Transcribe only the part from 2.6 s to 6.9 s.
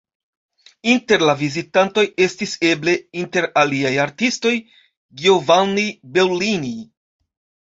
eble, inter aliaj artistoj, Giovanni Bellini.